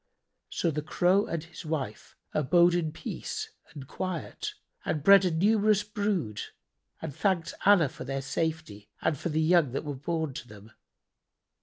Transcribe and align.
[FN#78] 0.01 0.53
So 0.57 0.71
the 0.71 0.81
Crow 0.81 1.25
and 1.27 1.43
his 1.43 1.63
wife 1.63 2.15
abode 2.33 2.73
in 2.73 2.91
peace 2.91 3.51
and 3.69 3.87
quiet 3.87 4.55
and 4.83 5.03
bred 5.03 5.25
a 5.25 5.29
numerous 5.29 5.83
brood 5.83 6.41
and 7.03 7.15
thanked 7.15 7.53
Allah 7.67 7.87
for 7.87 8.03
their 8.03 8.23
safety 8.23 8.89
and 9.03 9.15
for 9.15 9.29
the 9.29 9.39
young 9.41 9.73
that 9.73 9.85
were 9.85 9.93
born 9.93 10.33
to 10.33 10.47
them. 10.47 10.71